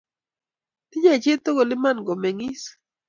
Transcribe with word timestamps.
Tinyei 0.89 1.21
chi 1.23 1.33
tugul 1.43 1.69
iman 1.75 1.97
kumen'gis 2.05 2.63